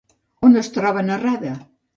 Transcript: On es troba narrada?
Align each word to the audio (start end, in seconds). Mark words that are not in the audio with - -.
On 0.47 0.57
es 0.63 0.71
troba 0.77 1.05
narrada? 1.13 1.57